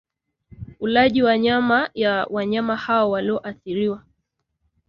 ulaji 0.79 1.23
wa 1.23 1.37
nyama 1.37 1.89
ya 1.93 2.25
wanyama 2.29 2.75
hao 2.75 3.09
walioathiriwa 3.11 4.03